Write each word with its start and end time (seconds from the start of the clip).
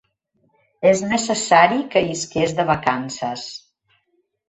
És 0.91 1.03
necessari 1.11 1.79
que 1.93 2.05
isques 2.17 2.59
de 2.63 2.69
vacances. 2.73 3.49